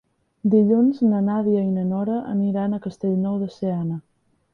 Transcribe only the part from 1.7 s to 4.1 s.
na Nora aniran a Castellnou de Seana.